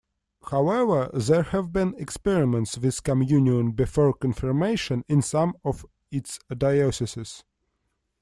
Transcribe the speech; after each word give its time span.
However, 0.49 1.11
there 1.13 1.43
have 1.43 1.71
been 1.71 1.93
experiments 1.95 2.75
with 2.75 3.03
communion 3.03 3.73
before 3.73 4.15
confirmation 4.15 5.03
in 5.07 5.21
some 5.21 5.53
of 5.63 5.85
its 6.09 6.39
dioceses. 6.57 7.43